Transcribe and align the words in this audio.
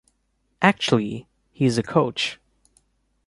Actually, 0.63 1.27
he 1.51 1.63
is 1.67 1.77
a 1.77 1.83
coach. 1.83 2.39